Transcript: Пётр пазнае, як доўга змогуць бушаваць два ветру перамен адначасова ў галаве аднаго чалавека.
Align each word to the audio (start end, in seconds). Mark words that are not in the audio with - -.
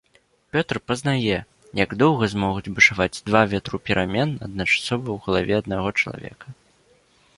Пётр 0.55 0.77
пазнае, 0.91 1.35
як 1.83 1.91
доўга 2.03 2.29
змогуць 2.33 2.73
бушаваць 2.79 3.21
два 3.29 3.41
ветру 3.53 3.75
перамен 3.91 4.29
адначасова 4.49 5.01
ў 5.13 5.17
галаве 5.27 5.53
аднаго 5.63 5.89
чалавека. 6.01 6.47